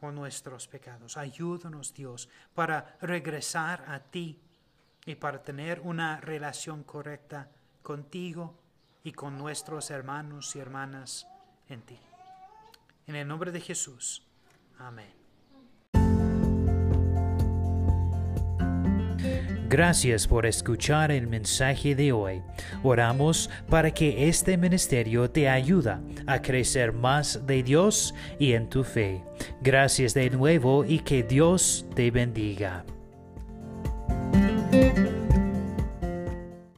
por 0.00 0.12
nuestros 0.12 0.68
pecados. 0.68 1.16
Ayúdanos, 1.16 1.94
Dios, 1.94 2.28
para 2.54 2.96
regresar 3.00 3.84
a 3.88 4.00
ti 4.00 4.38
y 5.06 5.14
para 5.14 5.42
tener 5.42 5.80
una 5.80 6.20
relación 6.20 6.82
correcta 6.84 7.50
contigo 7.84 8.58
y 9.04 9.12
con 9.12 9.38
nuestros 9.38 9.92
hermanos 9.92 10.56
y 10.56 10.58
hermanas 10.58 11.28
en 11.68 11.82
ti. 11.82 12.00
En 13.06 13.14
el 13.14 13.28
nombre 13.28 13.52
de 13.52 13.60
Jesús. 13.60 14.26
Amén. 14.78 15.12
Gracias 19.68 20.28
por 20.28 20.46
escuchar 20.46 21.10
el 21.10 21.26
mensaje 21.26 21.94
de 21.94 22.12
hoy. 22.12 22.42
Oramos 22.82 23.50
para 23.68 23.90
que 23.90 24.28
este 24.28 24.56
ministerio 24.56 25.30
te 25.30 25.48
ayude 25.48 25.96
a 26.26 26.42
crecer 26.42 26.92
más 26.92 27.44
de 27.46 27.62
Dios 27.62 28.14
y 28.38 28.52
en 28.52 28.68
tu 28.68 28.84
fe. 28.84 29.22
Gracias 29.62 30.14
de 30.14 30.30
nuevo 30.30 30.84
y 30.84 31.00
que 31.00 31.22
Dios 31.22 31.86
te 31.94 32.10
bendiga. 32.10 32.84